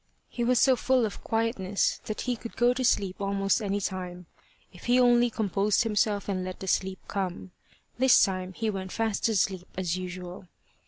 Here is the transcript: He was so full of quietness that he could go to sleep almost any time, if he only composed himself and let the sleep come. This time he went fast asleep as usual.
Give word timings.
He 0.29 0.43
was 0.43 0.57
so 0.59 0.75
full 0.75 1.05
of 1.05 1.23
quietness 1.23 2.01
that 2.05 2.21
he 2.21 2.35
could 2.35 2.57
go 2.57 2.73
to 2.73 2.83
sleep 2.83 3.17
almost 3.21 3.61
any 3.61 3.79
time, 3.79 4.25
if 4.73 4.85
he 4.85 4.99
only 4.99 5.29
composed 5.29 5.83
himself 5.83 6.27
and 6.27 6.43
let 6.43 6.59
the 6.59 6.65
sleep 6.67 6.97
come. 7.07 7.51
This 7.99 8.23
time 8.23 8.53
he 8.53 8.71
went 8.71 8.91
fast 8.91 9.29
asleep 9.29 9.67
as 9.77 9.97
usual. 9.97 10.47